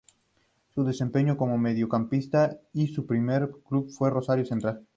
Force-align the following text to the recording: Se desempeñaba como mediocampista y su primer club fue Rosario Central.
Se 0.73 0.81
desempeñaba 0.81 1.37
como 1.37 1.59
mediocampista 1.59 2.57
y 2.73 2.87
su 2.87 3.05
primer 3.05 3.51
club 3.67 3.91
fue 3.91 4.09
Rosario 4.09 4.43
Central. 4.47 4.81